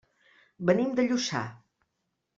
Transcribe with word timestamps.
Venim 0.69 0.95
de 1.01 1.05
Lluçà. 1.11 1.45